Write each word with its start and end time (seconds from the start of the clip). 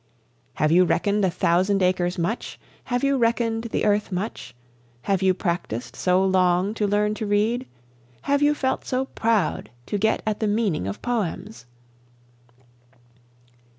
Have 0.55 0.71
you 0.71 0.83
reckoned 0.83 1.23
a 1.23 1.29
thousand 1.29 1.83
acres 1.83 2.17
much? 2.17 2.59
have 2.85 3.03
you 3.03 3.19
reckon'd 3.19 3.65
the 3.65 3.85
earth 3.85 4.11
much? 4.11 4.55
Have 5.03 5.21
you 5.21 5.35
practised 5.35 5.95
so 5.95 6.25
long 6.25 6.73
to 6.73 6.87
learn 6.87 7.13
to 7.13 7.27
read? 7.27 7.67
Have 8.23 8.41
you 8.41 8.55
felt 8.55 8.83
so 8.83 9.05
proud 9.05 9.69
to 9.85 9.99
get 9.99 10.23
at 10.25 10.39
the 10.39 10.47
meaning 10.47 10.87
of 10.87 11.03
poems? 11.03 11.67